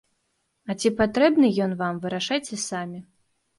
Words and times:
А 0.69 0.75
ці 0.81 0.91
патрэбны 1.01 1.47
ён 1.67 1.77
вам, 1.83 2.01
вырашайце 2.07 2.61
самі. 2.67 3.07